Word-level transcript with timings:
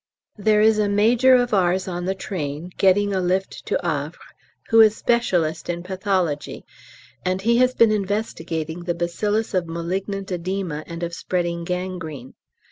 There 0.39 0.61
is 0.61 0.79
a 0.79 0.89
Major 0.89 1.35
of 1.35 1.53
ours 1.53 1.87
on 1.87 2.05
the 2.05 2.15
train, 2.15 2.71
getting 2.75 3.13
a 3.13 3.21
lift 3.21 3.63
to 3.67 3.77
Havre, 3.83 4.17
who 4.69 4.81
is 4.81 4.97
specialist 4.97 5.69
in 5.69 5.83
pathology, 5.83 6.65
and 7.23 7.39
he 7.43 7.57
has 7.57 7.75
been 7.75 7.91
investigating 7.91 8.85
the 8.85 8.95
bacillus 8.95 9.53
of 9.53 9.67
malignant 9.67 10.29
oedema 10.31 10.83
and 10.87 11.03
of 11.03 11.13
spreading 11.13 11.63
gangrene. 11.65 12.33